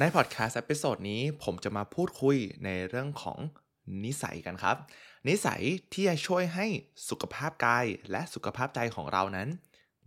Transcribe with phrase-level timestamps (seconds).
[0.00, 3.38] ในพอดแคสต์ episode นี้ผมจะมาพูดคุยในเรื่องของ
[4.04, 4.76] นิสัยกันครับ
[5.28, 5.62] นิสัย
[5.92, 6.66] ที่จะช่วยให้
[7.08, 9.48] สุขภาพกายและสุขภาพใจของเรานั้น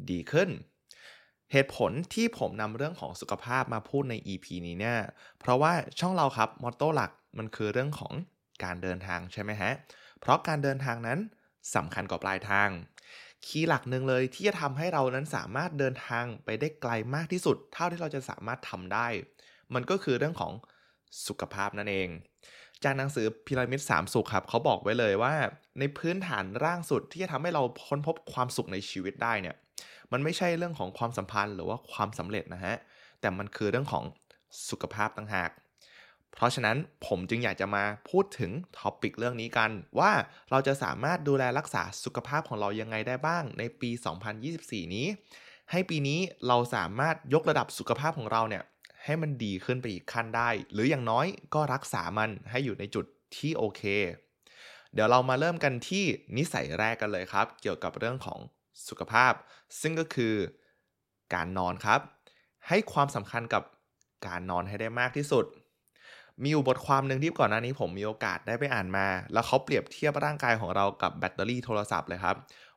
[0.10, 0.50] ดีขึ้น
[1.52, 5.00] เหตุผลที่ผมนำเรื่องของสุขภาพมาพูดใน EP นี้เนี่ย
[5.40, 8.14] เพราะว่าช่องเราครับ motto หลักมันคือเรื่องของ
[8.64, 9.72] การเดินทางใช่ไหมฮะ
[10.20, 11.20] เพราะการเดินทางนั้น
[11.76, 12.70] สำคัญกว่าปลายทาง
[13.46, 19.08] key หลักหนึ่งเลยที่จะทำให้เรานั้นสามารถเดินทางไปได้ไกลมากที่สุด เท่าที่เราจะสามารถทำได้
[19.74, 20.52] มันก็คือเรื่องของ
[21.28, 22.10] สุขภาพนั่นเอง
[22.84, 25.34] จากหนังสือพีระมิด3สุขครับเขาบอกไว้เลยว่า
[25.80, 29.56] ในพื้นฐานร่างสุดที่จะทำให้เราค้นพบความสุขในชีวิตได้เนี่ย
[30.12, 32.76] มันไม่ใช่เรื่องของความสัมพันธ์หรือว่าความสำเร็จนะฮะ
[33.22, 34.04] แต่มันคือเรื่องของ
[34.70, 35.50] สุขภาพต่างหาก
[36.36, 40.12] เพราะฉะนั้นผมจึงอยากจะมาพูดถึงท็อปิกเรื่องนี้กัน ว่า
[40.52, 43.90] เราจะสามารถดูแลรักษาสุขภาพของเรายังไงได้บ้างในปี
[44.44, 45.08] 2024 นี้
[45.72, 48.64] ให้ปีนี้เราสามารถยกระดับสุขภาพของเราเนี่ย
[49.04, 53.06] ให้มันดีขึ้นไปอีกขั้นได้ หรืออย่างน้อยก็รักษามันให้อยู่ในจุด
[53.38, 53.82] ที่โอเค
[54.94, 56.04] เดี๋ยวเรามาเริ่มกันที่
[56.38, 58.40] นิสัยแรกกันเลยครับ เกี่ยวกับเรื่องของ
[58.88, 59.34] สุขภาพ
[59.82, 60.34] ซึ่งก็คือ
[61.34, 62.02] การนอนครับ
[62.68, 63.64] ให้ความสำคัญกับ
[64.28, 65.46] การนอนให้ได้มากที่สุด
[66.44, 72.36] มีอยู่บทความหนึ่งที่ก่อนหน้านี้ผมมีโอกาสได้ไปอ่านมา แล้วเขาเปรียบเทียบร่างกายของเรากับแบตเตอรี่โทรศัพท์เลยครับ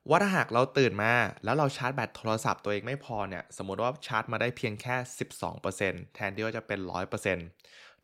[0.09, 1.13] ว่าถ้าหากเราตื่นมา
[1.45, 7.49] แล้วเราชาร์จแบตโทรศัพท์ตัวเองไม่พอเนี่ยสมมติว่าชาร์จมาได้เพียงแค่ 12%แทนที่ว่าจะเป็น 100%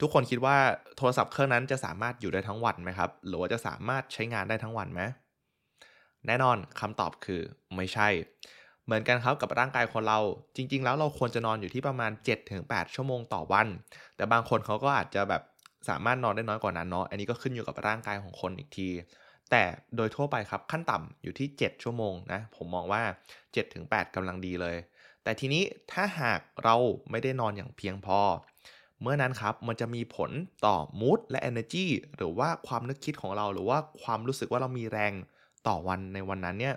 [0.00, 0.56] ทุกคนคิดว่า
[0.96, 5.02] โทรศัพท์เครื่องนั้นจะสามารถอยู่ได้ทั้งวันไหมครับหรือว่าจะสามารถใช้งานได้ทั้งวันไหม
[6.26, 7.40] แน่นอนคำตอบคือ
[7.76, 8.08] ไม่ใช่
[8.88, 10.20] เหมือนกันครับกับร่างกายคนเรา
[10.56, 12.12] จริง ๆ แล้วเราควรจะนอนอยู่ที่ประมาณ
[12.52, 13.66] 7-8 ชั่วโมงต่อวัน
[14.16, 15.42] แต่บางคนเขาก็อาจจะแบบ
[15.88, 18.88] สามารถนอนได้น้อยกว่านั้นเนาะ อันนี้ก็ขึ้นอยู่กับร่างกายของคนอีกที
[19.50, 19.62] แต่
[19.96, 23.02] โดยทั่วไปครับขั้นต่ำอยู่ที่ 7 ชั่วโมงนะ ผมมองว่า
[23.54, 24.76] 7-8กำลังดีเลย
[25.22, 26.76] แต่ทีนี้ถ้าหากเรา
[27.10, 28.20] ไม่ได้นอนอย่างเพียงพอ
[29.02, 30.30] เมื่อนั้นครับมันจะมีผล
[30.66, 35.12] ต่อมูดและ energy หรือว่าความนึกคิดของเรา หรือว่าความรู้สึกว่าเรามีแรง
[35.66, 36.74] ต่อวันในวันนั้นเนี่ย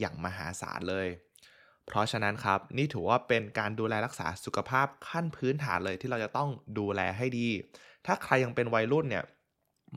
[0.00, 1.08] อย่างมหาศาลเลย
[1.92, 7.48] เพราะฉะนั้นครับนี่ถือว่าเป็นการดูแลรักษาสุขภาพขั้นพื้นฐานเลยที่เราจะต้องดูแลให้ดี
[8.06, 9.24] ถ้าใครยังเป็นวัยรุ่นเนี่ย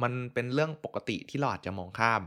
[0.02, 2.22] มันเป็นเรื่องปกติที่เราอาจจะมองข้าม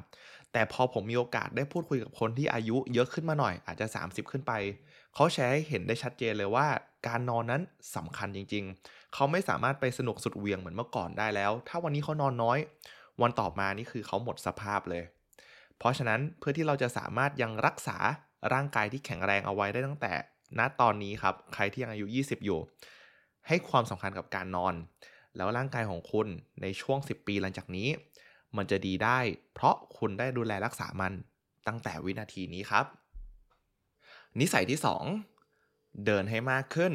[0.53, 4.53] แต่พอผมมีโอกาสได้พูดคุยกับคนที่อายุเยอะขึ้นมาหน่อย อาจจะ 30 ขึ้นไป
[5.15, 6.67] เขาแชร์ให้เห็นได้ชัดเจนเลยว่า
[7.09, 7.63] การนอนนั้น
[7.97, 12.59] สำคัญจริง ๆ เขาไม่สามารถไปสนุกสุดเวียงเหมือนเมื่อก่อนได้แล้ว ถ้าวันนี้เขานอนน้อย
[13.23, 15.05] วันต่อมานี่คือเขาหมดสภาพเลย
[15.79, 17.99] เพราะฉะนั้นเพื่อที่เราจะสามารถยังรักษา
[18.53, 20.13] ร่างกายที่แข็งแรงเอาไว้ได้ตั้งแต่
[20.59, 22.61] ณตอนนี้ครับ ใครที่ยังอายุ 20 อยู่
[23.49, 24.75] ให้ความสำคัญกับการนอน
[25.37, 26.29] แล้วร่างกายของคุณ
[26.63, 27.89] ในช่วง 10 ปีหลังจากนี้
[28.57, 29.19] มันจะดีได้
[29.55, 31.13] เพราะคุณได้ดูแลรักษามัน
[31.67, 32.87] ตั้งแต่วินาทีนี้ครับ
[34.41, 34.79] นิสัยที่
[35.41, 36.93] 2 เดินให้มากขึ้น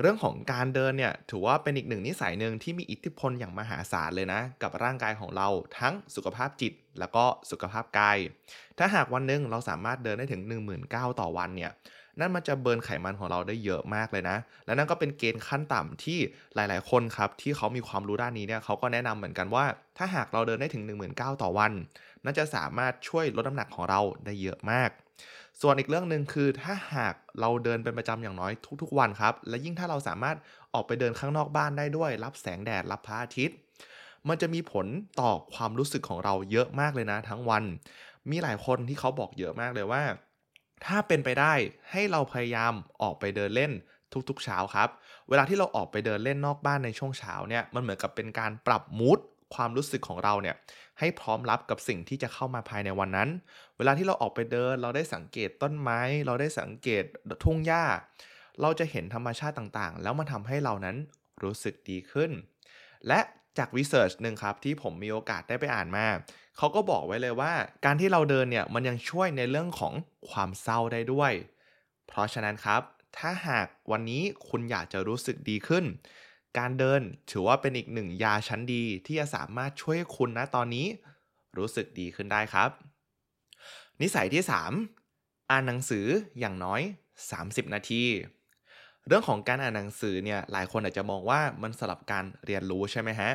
[0.00, 5.48] เรื่องของการเดินเนี่ยถือว่าเป็นอีกหนึ่งนิสัยหนึ่งที่มีอิทธิพลอย่างมหาศาลเลยนะ กับร่างกายของเรา
[5.78, 8.18] ทั้งสุขภาพจิตแล้วก็สุขภาพกาย
[8.78, 10.42] ถ้าหากวันหนึ่งเราสามารถเดินได้ถึง
[10.80, 11.72] 19,000ต่อวันเนี่ย
[12.20, 14.36] นั่นมันจะเบิร์นไขมันของเราได้เยอะมากเลยนะ
[14.66, 16.18] และนั่นก็เป็นเกณฑ์ขั้นต่ำที่
[16.54, 19.64] หลาย ๆ คนครับที่เขามีความรู้ด้านนี้เนี่ยเขาก็แนะนำเหมือนกันว่า
[19.98, 21.72] ถ้าหากเราเดินได้ถึง 19,000ต่อวัน
[22.24, 24.90] น่าจะสามารถช่วยลดน้ำหนักของเราได้เยอะมาก
[25.62, 28.52] ส่วนอีกเรื่องหนึ่งคือถ้าหากเราเดินเป็นประจำอย่างน้อย
[28.82, 30.36] ทุกๆวันครับ และยิ่งถ้าเราสามารถ
[30.74, 33.56] ออกไปเดินข้างนอกบ้านได้ด้วย รับแสงแดดรับพระอาทิตย์
[34.28, 34.86] มันจะมีผล
[35.20, 37.64] ต่อความรู้สึกของเราเยอะมากเลยนะ ทั้งวัน
[38.30, 40.02] มีหลายคนที่เขาบอกเยอะมากเลยว่า
[40.86, 41.52] ถ้าเป็นไปได้
[41.90, 43.72] ให้เราพยายามออกไปเดินเล่น
[44.28, 44.88] ทุกๆเช้าครับ
[45.28, 49.18] เวลาที่เราออกไปเดินเล่นนอกบ้านในช่วงเช้าเนี่ย มันเหมือนกับเป็นการปรับมูด
[49.54, 50.56] ความรู้สึกของเราเนี่ย
[50.98, 53.28] ให้พร้อมรับกับสิ่งที่จะเข้ามาภายในวันนั้น
[53.76, 57.04] เวลาที่เราออกไปเดิน เราได้สังเกตต้นไม้ เราได้สังเกต
[57.44, 57.84] ทุ่งหญ้า
[58.60, 60.96] เราจะเห็นธรรมชาติต่างๆ แล้วมันทำให้เรานั้น
[61.42, 62.30] รู้สึกดีขึ้น
[63.08, 63.20] และ
[63.58, 66.06] จากวิจัยหนึ่งครับที่ผมมีโอกาสได้ไปอ่านมา
[66.56, 67.52] เขาก็บอกไว้เลยว่า
[67.84, 69.94] การที่เราเดินเนี่ยมันยังช่วยในเรื่องของ
[70.30, 71.32] ความเศร้าได้ด้วย
[72.06, 72.82] เพราะฉะนั้นครับ
[73.18, 75.84] ถ้าหากวันนี้คุณอยากจะรู้สึกดีขึ้น
[76.58, 77.00] การเดิน
[77.30, 80.86] ถือว่าเป็นอีกหนึ่งยาชั้นดีที่จะสามารถช่วยคุณนะตอนนี้
[81.58, 82.70] รู้สึกดีขึ้นได้ครับ
[84.00, 84.42] นิสัยที่
[84.92, 86.06] 3 อ่านหนังสือ
[86.40, 86.80] อย่างน้อย
[87.28, 88.02] 30 นาที
[89.06, 93.30] เรื่องของการอ่านหนังสือเนี่ยหลายคนอาจจะมองว่ามันสลับการเรียนรู้ใช่ไหมฮะ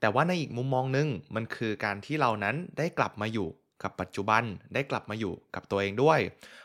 [0.00, 3.48] แต่ว่าในอีกมุมมองหนึงมันคือการที่เรานั้นได้กลับมาอยู่
[3.84, 4.42] กับปัจจุบัน
[4.74, 6.20] ได้กลับมาอยู่กับตัวเองด้วย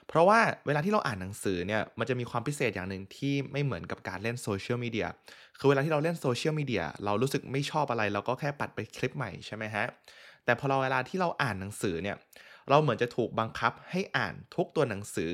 [0.07, 5.07] เพราะว่าเวลาที่เราอ่านหนังสือเนี่ยมันจะมีความพิเศษอย่างหนึ่งที่ไม่เหมือนกับการเล่นโซเชียลมีเดีย
[5.59, 9.85] คือเวลาที่เราเล่นโซเชียลมีเดียเรารู้สึกไม่ชอบอะไรเราก็แค่ปัดไปคลิปใหม่ใช่ไหมฮะ
[10.45, 12.17] แต่พอเราเวลาที่เราอ่านหนังสือเนี่ย
[12.69, 15.31] เราเหมือนจะถูกบังคับให้อ่านทุกตัวหนังสือ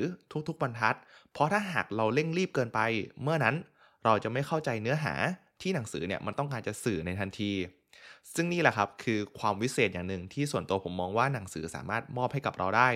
[0.48, 0.96] ทุกๆบรรทัด
[1.32, 2.80] เพราะถ้าหากเราเร่งรีบเกินไป
[3.22, 3.54] เมื่อนั้น
[4.04, 5.14] เราจะไม่เข้าใจเนื้อหา
[5.62, 7.52] ที่หนังสือเนี่ยมันต้องการจะสื่อในทันที
[8.34, 12.88] ซึ่งนี่แหละครับคือความวิเศษอย่างหนึ่งที่ส่วนตัวผมมองว่าหนังสือสามารถมอบให้กับเราได้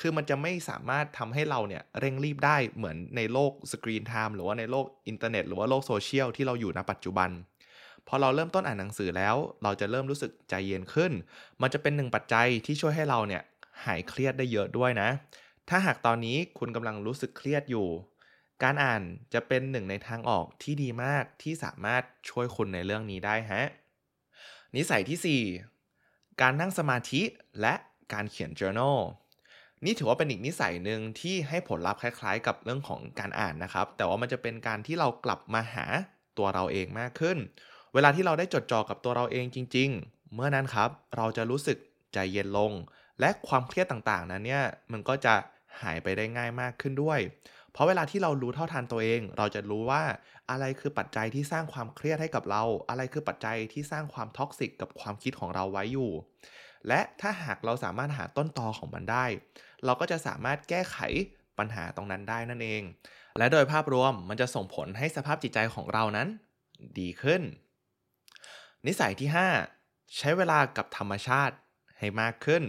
[0.00, 7.30] คือมันจะไม่สามารถทำให้เราเนี่ยเร่งรีบได้เหมือนในโลก screen time หรือว่าในโลกอินเทอร์เน็ตหรือว่าโลกโซเชียลที่เราอยู่ณปัจจุบัน
[8.08, 11.12] พอเราเริ่มต้นอ่านหนังสือแล้ว เราจะเริ่มรู้สึกใจเย็นขึ้น
[11.62, 13.42] มันจะเป็นหนึ่งปัจจัยที่ช่วยให้เราเนี่ย
[13.84, 15.08] หายเครียดได้เยอะด้วยนะ
[15.68, 17.88] ถ้าหากตอนนี้คุณกำลังรู้สึกเครียดอยู่
[18.62, 19.02] การอ่าน
[19.34, 23.62] จะเป็นหนึ่งในทางออกที่ดีมากที่สามารถช่วยคุณในเรื่องนี้ได้ฮะ
[24.76, 25.42] นิสัยที่
[25.98, 27.22] 4 การนั่งสมาธิ
[27.60, 27.74] และ
[28.12, 28.98] การเขียน journal
[29.84, 35.86] นี่ถือว่าเป็นอีกนิสัยหนึ่งที่ให้ผลลัพธ์คล้ายๆ กับเรื่องของการอ่านนะครับ แต่ว่ามันจะเป็นการที่เรากลับมาหา
[36.38, 37.38] ตัวเราเองมากขึ้น
[37.94, 41.78] เวลาที่เราได้จดจ่อกับตัวเราเองจริง ๆ เมื่อนั้นครับ เราจะรู้สึก
[42.12, 42.72] ใจเย็นลง
[43.20, 45.34] และความเครียดต่างๆ นั้นเนี่ยมันก็จะ
[45.80, 47.20] หายไปได้ง่ายมากขึ้นด้วย
[47.72, 50.02] เพราะเวลาที่เรารู้เท่าทันตัวเอง เราจะรู้ว่า
[50.50, 56.10] อะไรคือปัจจัยที่สร้างความเครียดให้กับเรา อะไรคือปัจจัยที่สร้างความท็อกซิกกับความคิดของเราไว้อยู่
[56.88, 59.26] และถ้าหากเราสามารถหาต้นตอของมันได้
[59.84, 60.96] เราก็จะสามารถแก้ไข
[61.58, 62.82] ปัญหาตรงนั้นได้นั่นเอง
[63.38, 66.28] และโดยภาพรวมมันจะส่งผลให้สภาพจิตใจของเรานั้น
[66.98, 67.42] ดีขึ้น
[68.86, 69.28] นิสัยที่
[69.72, 71.54] 5 ใช้เวลากับธรรมชาติ
[71.98, 72.62] ให้มากขึ้น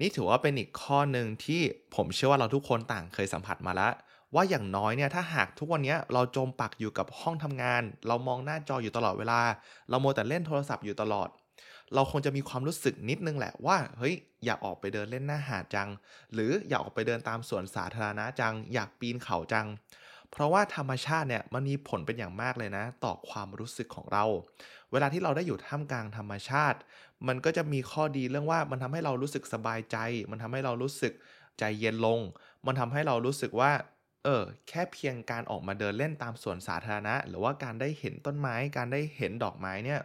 [0.00, 1.60] นี่ถือว่าเป็นอีกข้อหนึ่งที่
[1.94, 3.92] ผมเชื่อว่าเราทุกคนต่างเคยสัมผัสมาแล้ว
[4.34, 9.40] ว่าอย่างน้อยเนี่ยถ้าหากทุกวันนี้เราจมปักอยู่กับห้องทำงาน เรามองหน้าจออยู่ตลอดเวลา
[9.88, 11.28] เราโมแต่เล่นโทรศัพท์อยู่ตลอด
[11.94, 14.14] เราคงจะมีความรู้สึกนิดนึงแหละว่าเฮ้ย
[14.44, 15.88] อยากออกไปเดินเล่นหน้าหาดจัง
[16.32, 19.66] หรืออยากออกไปเดินตามสวนสาธารณะจัง อยากปีนเขาจัง
[20.30, 24.24] เพราะว่าธรรมชาติเนี่ยมันมีผลเป็นอย่างมากเลยนะ ต่อความรู้สึกของเรา
[24.92, 26.78] เวลาที่เราได้อยู่ท่ามกลางธรรมชาติ
[27.28, 29.96] มันก็จะมีข้อดีเรื่องว่ามันทำให้เรารู้สึกสบายใจ
[30.30, 31.12] มันทำให้เรารู้สึก
[31.58, 32.20] ใจเย็นลง
[32.66, 33.72] มันทำให้เรารู้สึกว่า
[34.24, 40.00] เออ แค่เพียงการออกมาเดินเล่นตามสวนสาธารณะ หรือว่าการได้เห็นต้นไม้ การได้เห็นดอกไม้เนี่ย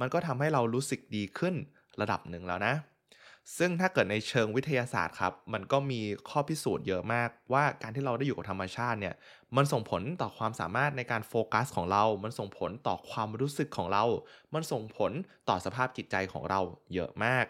[0.00, 1.54] มันก็ทำให้เรารู้สึกดีขึ้น
[2.00, 2.74] ระดับหนึ่งแล้วนะ
[3.58, 9.14] ซึ่งถ้าเกิดในเชิงวิทยาศาสตร์ครับ มันก็มีข้อพิสูจน์เยอะมาก ว่าการที่เราได้อยู่กับธรรมชาติเนี่ย
[9.56, 14.04] มันส่งผลต่อความสามารถในการโฟกัสของเรา มันส่งผลต่อความรู้สึกของเรา
[14.54, 15.12] มันส่งผล
[15.48, 16.60] ต่อสภาพจิตใจของเรา
[16.94, 17.46] เยอะมาก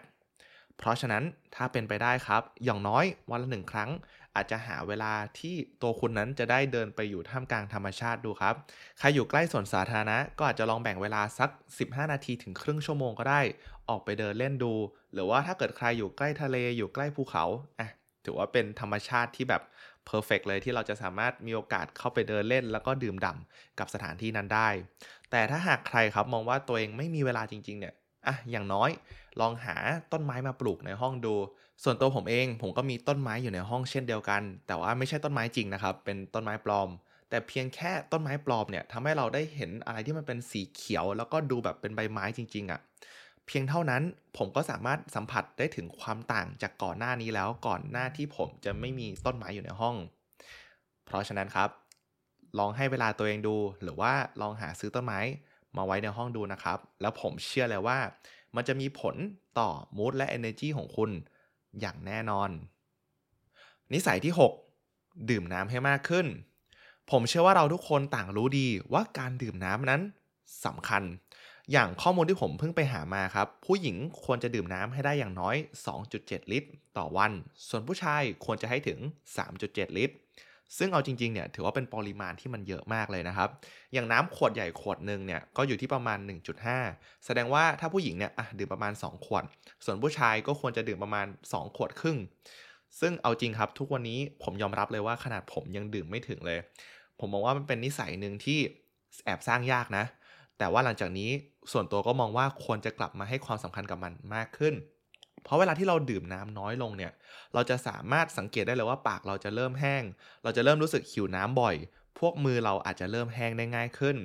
[0.81, 1.23] เพราะฉะนั้น
[1.55, 3.89] ถ้าเป็นไปได้ครับ อย่างน้อยวันละหนึ่งครั้ง
[4.35, 8.55] อาจจะหาเวลาที่ตัวคุณนั้นจะได้เดินไปอยู่ท่ามกลางธรรมชาติดูครับ
[8.99, 13.41] ใครอยู่ใกล้สวนสาธารณะก็อาจจะลองแบ่งเวลาสัก 15 นาทีถึงครึ่งชั่วโมงก็ได้
[13.89, 14.73] ออกไปเดินเล่นดู
[15.13, 17.45] หรือว่าถ้าเกิดใครอยู่ใกล้ทะเลอยู่ใกล้ภูเขา
[17.79, 17.89] อะ
[18.25, 19.61] ถือว่าเป็นธรรมชาติที่แบบ
[20.05, 24.69] เพอร์เฟกเลยที่เราจะสามารถมีโอกาสเข้าไปเดินเล่น แล้วก็ดื่มด่ำกับสถานที่นั้นได้
[25.31, 27.93] แต่ถ้าหากใครครับมองว่าตัวเองไม่มีเวลาจริงๆเนี่ย
[28.27, 28.89] อะอย่างน้อย
[29.39, 29.75] ลองหา
[30.11, 31.35] ต้นไม้มาปลูกในห้องดู
[31.83, 36.89] ส่วนตัวผมเองผมก็มีต้นไม้อยู่ในห้องเช่นเดียวกัน แต่ว่าไม่ใช่ต้นไม้จริงนะครับ เป็นต้นไม้ปลอม
[37.29, 42.79] แต่เพียงแค่ต้นไม้ปลอมเนี่ยทำให้เราได้เห็นอะไรที่มันเป็นสีเขียว แล้วก็ดูแบบเป็นใบไม้จริง ๆอะ่ะ
[43.47, 44.01] เพียงเท่านั้น
[44.37, 49.95] ผมก็สามารถสัมผัสได้ถึงความต่างจากก่อนหน้านี้แล้วก่อนหน้าที่ผมจะไม่มีต้นไม้อยู่ในห้อง
[51.05, 51.69] เพราะฉะนั้นครับ
[52.59, 55.19] ลองให้เวลาตัวเองดู หรือว่าลองหาซื้อต้นไม้
[55.77, 57.99] มาไว้ในห้องดูนะครับ แล้วผมเชื่อเลยว่า
[58.55, 59.15] มันจะมีผล
[59.59, 61.09] ต่อ mood และ energy ของคุณ
[61.79, 62.49] อย่างแน่นอน
[63.93, 66.27] นิสัยที่ 6 ดื่มน้ำให้มากขึ้น
[67.11, 70.01] ผมเชื่อว่าเราทุกคนต่างรู้ดีว่าการดื่มน้ำนั้น
[70.65, 71.03] สำคัญ
[71.71, 75.55] อย่างข้อมูลที่ผมเพิ่งไปหามาครับ ผู้หญิงควรจะดื่มน้ำให้ได้อย่างน้อย
[76.03, 77.31] 2.7 ลิตร ต่อวัน
[77.67, 78.99] ส่วนผู้ชายควรจะให้ถึง
[79.47, 80.15] 3.7 ลิตร
[80.77, 83.49] ซึ่งเอาจริงๆเนี่ยถือว่าเป็นปริมาณที่มันเยอะมากเลยนะครับ
[83.93, 89.43] อย่างน้ำขวดใหญ่ขวดหนึ่งเนี่ยก็อยู่ที่ประมาณ 1.5 แสดงว่าถ้าผู้หญิงเนี่ยดื่มประมาณ 2 ขวด
[89.85, 92.17] ส่วนผู้ชายก็ควรจะดื่มประมาณ 2 ขวดครึ่ง
[92.99, 96.59] ซึ่งเอาจริงครับทุกวันนี้ผมยอมรับเลยว่าขนาดผมยังดื่มไม่ถึงเลย
[97.19, 98.59] ผมมองว่ามันเป็นนิสัยหนึ่งที่
[99.25, 100.05] แอบสร้างยากนะ
[100.57, 101.29] แต่ว่าหลังจากนี้
[101.71, 104.73] ส่วนตัวก็มองว่าควรจะกลับมาให้ความสำคัญกับมันมากขึ้น
[105.43, 107.11] เพราะเวลาที่เราดื่มน้ำน้อยลงเนี่ย
[107.53, 110.03] เราจะสามารถสังเกตได้เลยว่าปากเราจะเริ่มแห้ง
[110.43, 111.75] เราจะเริ่มรู้สึกหิวน้ำบ่อย
[112.19, 114.17] พวกมือเราอาจจะเริ่มแห้งได้ง่ายขึ้น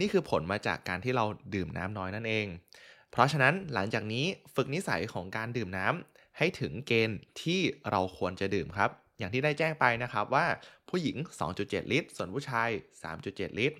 [0.00, 1.24] นี่คือผลมาจากการที่เรา
[1.54, 2.46] ดื่มน้ำน้อยนั่นเอง
[3.10, 4.24] เพราะฉะนั้นหลังจากนี้
[4.54, 7.60] ฝึกนิสัยของการดื่มน้ำให้ถึงเกณฑ์ที่
[7.90, 10.46] เราควรจะดื่มครับ อย่างที่ได้แจ้งไปนะครับว่า
[10.88, 11.16] ผู้หญิง
[11.54, 12.68] 2.7 ลิตร ส่วนผู้ชาย
[13.14, 13.76] 3.7 ลิตร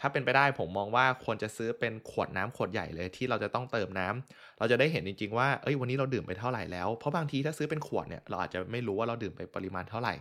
[0.00, 10.14] ถ้าเป็นไปได้ผมมองว่าควรจะซื้อเป็นขวดน้ำขวดใหญ่เลยที่เราจะต้องเติมน้ำเราจะได้เห็นจริงๆว่าเอ้ยวันนี้เราดื่มไปเท่าไหร่แล้วเพราะบางทีถ้าซื้อเป็นขวดเนี่ยเราอาจจะไม่รู้ว่าเราดื่มไปปริมาณเท่าไหร่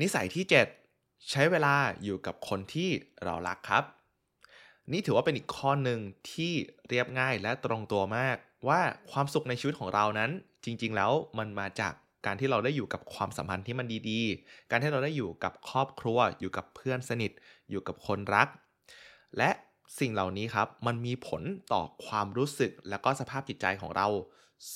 [0.00, 0.44] นิสัยที่
[0.86, 2.90] 7 ใช้เวลาอยู่กับคนที่
[3.24, 3.84] เรารักครับ
[4.92, 5.98] นี่ถือว่าเป็นอีกข้อหนึ่ง
[6.32, 6.52] ที่
[6.88, 8.36] เรียบง่ายและตรงตัวมาก
[8.68, 10.30] ว่าความสุขในชีวิตของเรานั้น
[10.64, 11.94] จริง ๆ แล้วมันมาจาก
[12.26, 17.32] การที่เราได้อยู่กับความสัมพันธ์ที่มันดีๆ การที่เราได้อยู่กับครอบครัว อยู่กับเพื่อนสนิท
[17.70, 18.48] อยู่กับคนรัก
[19.38, 19.50] และ
[20.00, 24.06] สิ่งเหล่านี้ครับ มันมีผลต่อความรู้สึกและก็สภาพจิตใจของเรา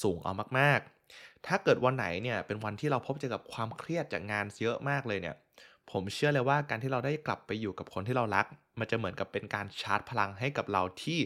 [0.02, 5.36] สูงเอามากๆ ถ้าเกิดวันไหนเนี่ยเป็นวันที่เราพบเจอกับความเครียดจากงานเยอะมากเลยเนี่ย
[5.90, 8.46] ผมเชื่อเลยว่าการที่เราได้กลับไปอยู่กับคนที่เรารัก
[8.78, 11.18] มันจะเหมือนกับเป็นการชาร์จพลังให้กับเราที่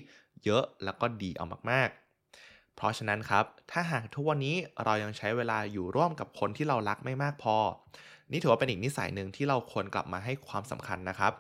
[0.45, 2.02] เยอะแล้วก็ดีเอามากๆ
[2.77, 7.57] เพราะฉะนั้นครับ ถ้าหากทุกวันนี้เรายังใช้เวลาอยู่ร่วมกับคนที่เรารักไม่มากพอ
[8.33, 11.33] นี่ถือว่าเป็นอีกนิสัยหนึ่งที่เราควรกลับมาให้ความสำคัญนะครับ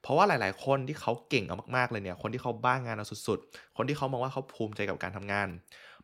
[0.00, 5.48] เพราะว่าหลาย ๆ คนที่เขาเก่งเอามากๆเลยเนี่ย คนที่เขาบ้างงานเอาสุด ๆ คนที่เขามองว่าเขาภูมิใจกับการทำงาน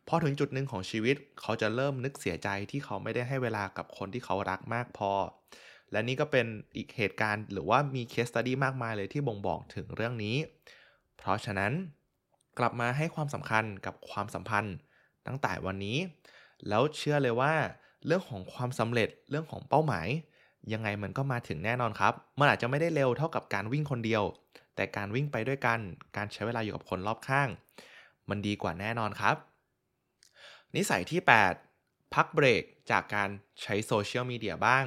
[0.07, 5.11] พอถึงจุดหนึ่งของชีวิต เขาจะเริ่มนึกเสียใจที่เขาไม่ได้ให้เวลากับคนที่เขารักมากพอ
[5.91, 10.37] และนี่ก็เป็นอีกเหตุการณ์หรือว่ามีเคสตัดดี้มากมายเลยที่บ่งบอกถึงเรื่องนี้
[11.17, 11.71] เพราะฉะนั้น
[12.59, 14.75] กลับมาให้ความสำคัญกับความสัมพันธ์
[15.27, 15.97] ตั้งแต่วันนี้
[16.67, 17.53] แล้วเชื่อเลยว่า
[18.05, 20.07] เรื่องของความสำเร็จเรื่องของเป้าหมาย
[20.73, 24.23] ยังไงมันก็มาถึงแน่นอนครับ มันอาจจะไม่ได้เร็วเท่ากับการวิ่งคนเดียว
[24.75, 25.79] แต่การวิ่งไปด้วยกัน
[26.17, 27.49] การใช้เวลาอยู่กับคนรอบข้าง
[28.29, 29.35] มันดีกว่าแน่นอนครับ
[30.75, 31.21] นิสัยที่
[31.67, 33.29] 8 พักเบรกจากการ
[33.61, 34.85] ใช้โซเชียลมีเดียบ้าง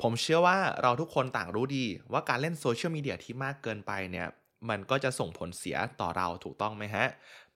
[0.00, 4.28] ผมเชื่อว่าเราทุกคนต่างรู้ดีว่าการเล่นโซเชียลมีเดียที่มากเกินไปเนี่ย
[4.70, 7.06] มันก็จะส่งผลเสียต่อเราถูกต้องไหมฮะ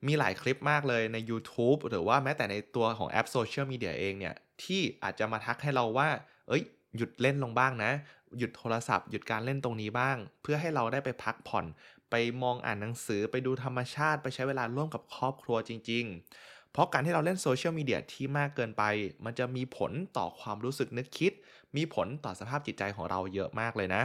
[0.07, 6.09] มีหลายคลิปมากเลยใน YouTube หรือว่าแม้แต่ในตัวของแอปโซเชียลมีเดียเองเนี่ย ที่อาจจะมาทักให้เราว่า
[6.49, 6.63] เอ้ย
[6.97, 7.93] หยุดเล่นลงบ้างนะ
[8.39, 11.67] หยุดโทรศัพท์ หยุดการเล่นตรงนี้บ้าง เพื่อให้เราได้ไปพักผ่อน
[12.11, 16.05] ไปมองอ่านหนังสือ ไปดูธรรมชาติ ไปใช้เวลาร่วมกับครอบครัวจริง
[16.39, 18.83] ๆ เพราะการที่เราเล่นโซเชียลมีเดียที่มากเกินไป
[19.25, 21.33] มันจะมีผลต่อความรู้สึกนึกคิด
[21.77, 24.03] มีผลต่อสภาพจิตใจของเราเยอะมากเลยนะ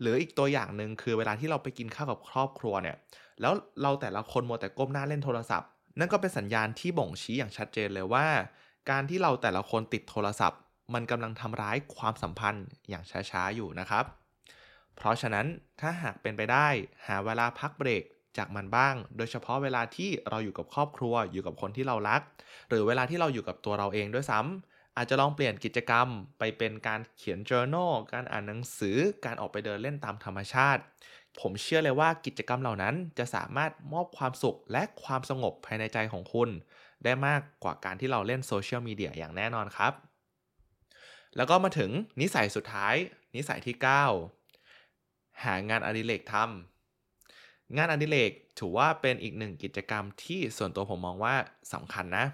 [0.00, 2.96] หรืออีกตัวอย่างหนึ่งคือเวลาที่เราไปกินข้าวกับครอบครัวเนี่ย
[3.40, 3.52] แล้ว
[3.82, 8.26] เราแต่ละคนมัวแต่ก้มหน้าเล่นโทรศัพท์ นั่นก็เป็นสัญญาณที่บ่งชี้อย่างชัดเจนเลยว่า
[8.90, 10.60] การที่เราแต่ละคนติดโทรศัพท์
[10.94, 14.04] มันกำลังทำร้ายความสัมพันธ์อย่างช้าๆอยู่นะครับ
[14.96, 15.46] เพราะฉะนั้น
[15.80, 16.68] ถ้าหากเป็นไปได้
[17.06, 18.02] หาเวลาพักเบรก
[18.38, 22.20] จากมันบ้าง โดยเฉพาะเวลาที่เราอยู่กับครอบครัว อยู่กับคนที่เรารัก
[22.68, 26.08] หรือเวลาที่เราอยู่กับตัวเราเองด้วยซ้ำ อาจจะลองเปลี่ยนกิจกรรม
[26.38, 30.82] ไปเป็นการเขียน journal การอ่านหนังสือ การออกไปเดินเล่นตามธรรมชาติ
[31.40, 36.48] ผมเชื่อเลยว่ากิจกรรมเหล่านั้นจะสามารถมอบความสุขและความสงบภายในใจของคุณ
[37.04, 39.92] ได้มากกว่าการที่เราเล่นโซเชียลมีเดียอย่างแน่นอนครับ
[41.36, 42.94] แล้วก็มาถึงนิสัยสุดท้าย
[43.36, 43.76] นิสัยที่
[44.60, 51.34] 9 หางานอดิเรกทำงานอดิเรกถือว่าเป็นอีกหนึ่งกิจกรรมที่ส่วนตัวผมมองว่า
[51.72, 52.26] สำคัญนะ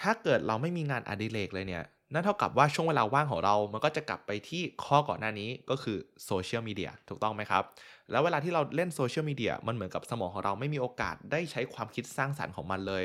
[0.00, 5.96] ถ้าเกิดเราไม่มีงานอดิเรกเลยเนี่ย นั่นเท่ากับว่าช่วงเวลาว่างของเรา มันก็จะกลับไปที่ข้อก่อนหน้านี้ก็คือ
[6.26, 7.62] โซเชียลมีเดียถูกต้องไหมครับ
[8.10, 13.04] แล้วเวลาที่เราเล่นโซเชียลมีเดียมันเหมือนกับสมองของเราไม่มีโอกาสได้ใช้ความคิดสร้างสรรค์ของมันเลย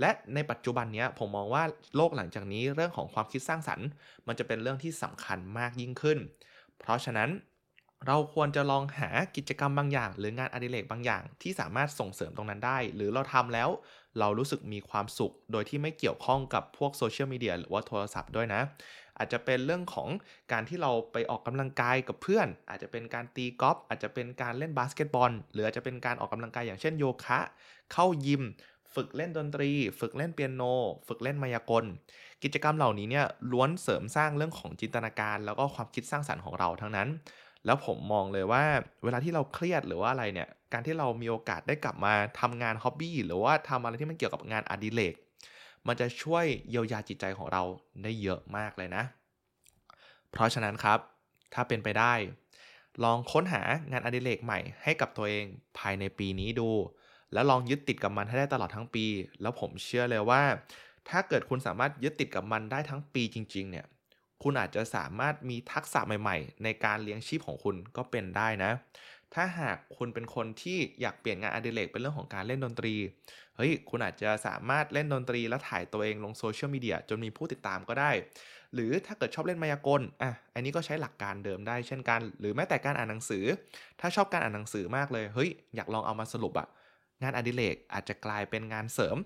[0.00, 1.62] และในปัจจุบันนี้ผมมองว่า
[1.96, 3.86] โลกหลังจากนี้เรื่องของความคิดสร้างสรรค์
[4.26, 6.18] มันจะเป็นเรื่องที่สำคัญมากยิ่งขึ้น
[6.78, 7.28] เพราะฉะนั้น
[8.06, 13.68] เราควรจะลองหากิจกรรมบางอย่าง หรืองานอดิเรกบางอย่าง ที่สามารถส่งเสริมตรงนั้นได้ หรือเราทำแล้ว
[14.18, 18.62] เรารู้สึกมีความสุข โดยที่ไม่เกี่ยวข้องกับพวกโซเชียลมีเดียหรือว่าโทรศัพท์ด้วยนะ
[19.18, 20.08] อาจจะเป็นเรื่องของ
[20.52, 27.38] การที่เราไปออกกำลังกายกับเพื่อน อาจจะเป็นการตีกอล์ฟอาจจะเป็นการเล่นบาสเกตบอล หรืออาจจะเป็นการออกกำลังกายอย่างเช่นโยคะ
[27.92, 28.42] เข้ายิม
[28.94, 30.62] ฝึกเล่นดนตรี ฝึกเล่นเปียโน
[31.08, 31.84] ฝึกเล่นมายากล
[32.42, 37.08] กิจกรรมเหล่านี้เนี่ยล้วนเสริมสร้างเรื่องของจินตนาการ แล้วก็ความคิดสร้างสรรค์ของเราทั้งนั้น
[37.66, 38.64] แล้วผมมองเลยว่า
[39.04, 45.14] เวลาที่เราเครียดหรือว่าอะไรเนี่ย การที่เรามีโอกาสได้กลับมาทำงานฮ็อบบี้หรือว่าทำอะไรที่มันเกี่ยวกับงานอดิเรก
[45.86, 47.62] มันจะช่วยเยียวยาจิตใจของเรา
[48.02, 49.04] ได้เยอะมากเลยนะ
[50.30, 50.98] เพราะฉะนั้นครับ
[51.54, 52.12] ถ้าเป็นไปได้
[53.04, 55.44] ลองค้นหางานอดิเรกใหม่ให้กับตัวเอง
[55.78, 56.70] ภายในปีนี้ดู
[57.32, 59.04] แล้วลองยึดติดกับมันให้ได้ตลอดทั้งปี
[59.42, 60.42] แล้วผมเชื่อเลยว่า
[61.08, 63.86] ถ้าเกิดคุณสามารถยึดติดกับมันได้ทั้งปีจริง ๆ เนี่ย
[64.42, 68.72] คุณอาจจะสามารถมีทักษะใหม่ๆ ในการเลี้ยงชีพของคุณก็เป็นได้นะ
[69.34, 72.94] ถ้าหากคุณเป็นคนที่อยากเปลี่ยนงานอดิเรกเป็นเรื่องของการเล่นดนตรี
[73.56, 78.10] เฮ้ย คุณอาจจะสามารถเล่นดนตรีแล้วถ่ายตัวเองลงโซเชียลมีเดียจนมีผู้ติดตามก็ได้
[78.74, 83.44] หรือถ้าเกิดชอบเล่นมายากล อะ อันนี้ก็ใช้หลักการเดิมได้เช่นกัน หรือแม้แต่การอ่านหนังสือ
[84.00, 86.68] ถ้าชอบการอ่านหนังสือมากเลย เฮ้ย อยากลองเอามาสรุปอะ
[87.22, 89.16] งานอดิเรกอาจจะกลายเป็นงานเสริม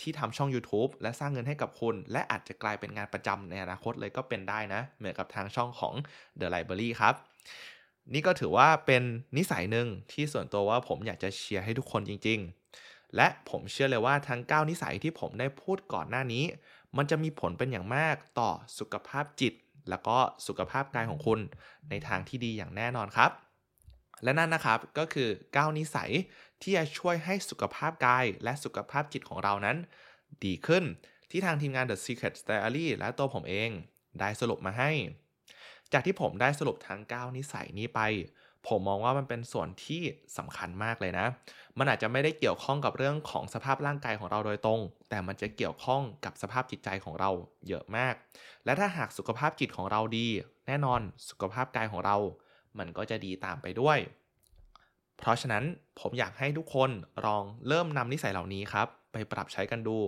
[0.00, 5.94] ที่ทำช่อง YouTube และสร้างเงินให้กับคุณ และอาจจะกลายเป็นงานประจำในอนาคตเลยก็เป็นได้นะ เหมือนกับทางช่องของ
[6.40, 7.14] The Library ครับ
[8.12, 9.02] นี่ก็ถือว่าเป็น
[9.36, 12.38] นิสัยหนึ่งที่ส่วนตัวว่าผมอยากจะเชียร์ให้ทุกคนจริง
[12.78, 16.44] ๆ และผมเชื่อเลยว่าทั้ง 9 นิสัยที่ผมได้พูดก่อนหน้านี้
[16.96, 19.54] มันจะมีผลเป็นอย่างมากต่อสุขภาพจิต
[19.90, 21.40] แล้วก็สุขภาพกายของคุณ
[21.90, 23.30] ในทางที่ดีอย่างแน่นอนครับ
[24.22, 26.10] และนั่นนะครับก็คือ 9 นิสัย
[26.62, 29.76] ที่จะช่วยให้สุขภาพกายและสุขภาพจิตของเรานั้น
[30.44, 30.84] ดีขึ้น
[31.30, 33.70] ที่ทางทีมงาน The Secret Diary และตัวผมเอง
[34.20, 34.90] ได้สรุปมาให้
[35.92, 38.00] จากที่ผมได้สรุปทั้ง 9 นิสัยนี้ไป
[38.68, 40.02] ผมมองว่ามันเป็นส่วนที่
[40.38, 41.26] สำคัญมากเลยนะ
[41.78, 47.30] มันอาจจะไม่ได้เกี่ยวข้องกับเรื่องของสภาพร่างกายของเราโดยตรง แต่มันจะเกี่ยวข้องกับสภาพจิตใจของเรา
[47.68, 48.14] เยอะมาก
[48.64, 50.26] และถ้าหากสุขภาพจิตของเราดี
[50.66, 52.16] แน่นอนสุขภาพกายของเรา
[52.78, 53.98] มันก็จะดีตามไปด้วย
[55.18, 55.64] เพราะฉะนั้น
[56.00, 56.90] ผมอยากให้ทุกคน
[57.24, 59.98] ลองเริ่มนำนิสัยเหล่านี้ครับ ไปปรับใช้กันดู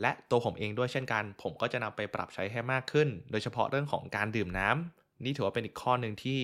[0.00, 6.38] และตัวผมเองด้วยเช่นกัน ผมก็จะนำไปปรับใช้ให้มากขึ้น โดยเฉพาะเรื่องของการดื่มน้ำนี่ถือว่าเป็นอีกข้อหนึ่งที่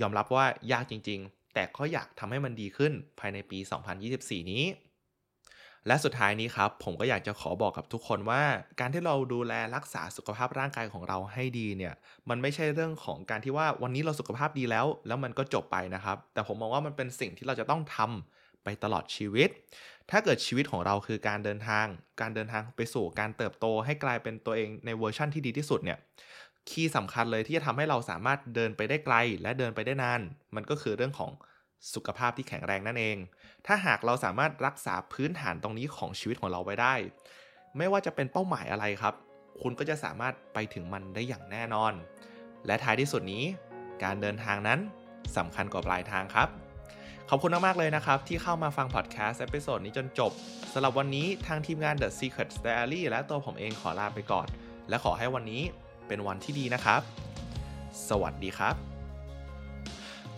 [0.00, 3.58] ยอมรับว่ายากจริง ๆ แต่ก็อยากทำให้มันดีขึ้นภายในปี
[4.04, 4.64] 2024 นี้
[5.86, 8.42] และสุดท้ายนี้ครับ ผมก็อยากจะขอบอกกับทุกคนว่า
[8.80, 11.94] การที่เราดูแลรักษาสุขภาพร่างกายของเราให้ดีเนี่ย
[12.28, 19.48] มันไม่ใช่เรื่องของการที่ว่าวันนี้เราสุขภาพดีแล้ว แล้วมันก็จบไปนะครับ แต่ผมมองว่ามันเป็นสิ่งที่เราจะต้องทำไปตลอดชีวิต
[20.10, 21.86] ถ้าเกิดชีวิตของเราคือการเดินทาง
[22.20, 25.98] การเดินทางไปสู่การเติบโตให้กลายเป็นตัวเองในเวอร์ชั่นที่ดีที่สุดเนี่ย
[26.70, 30.20] คีย์สำคัญเลยที่จะทำให้เราสามารถเดินไปได้ไกล และเดินไปได้นาน
[30.54, 31.30] มันก็คือเรื่องของ
[31.94, 33.16] สุขภาพที่แข็งแรงนั่นเอง
[33.66, 36.94] ถ้าหากเราสามารถรักษาพื้นฐานตรงนี้ของชีวิตของเราไว้ได้
[37.76, 39.14] ไม่ว่าจะเป็นเป้าหมายอะไรครับ
[39.62, 41.92] คุณก็จะสามารถไปถึงมันได้อย่างแน่นอน
[42.66, 43.44] และท้ายที่สุดนี้
[44.02, 44.78] การเดินทางนั้น
[45.36, 46.48] สำคัญกว่าปลายทางครับ
[47.30, 50.32] ขอบคุณมากๆเลยนะครับ ที่เข้ามาฟังพอดแคสต์ episode นี้จนจบ
[50.72, 54.46] สำหรับวันนี้ทางทีมงาน The Secret Diary และตัวผมเองขอลาไปก่อน
[54.88, 55.62] และขอให้วันนี้
[56.08, 57.00] เป็นวันที่ดีนะครับ
[58.08, 58.93] สวัสดีครับ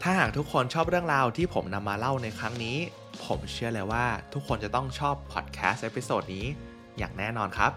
[0.02, 2.76] ถ้าหากทุกคนชอบเรื่องราวที่ผมนำมาเล่าในครั้งนี้
[3.24, 6.46] ผมเชื่อเลยว่าทุกคนจะต้องชอบพอดแคสต์ episode นี้
[6.98, 7.72] อย่างแน่นอนครับ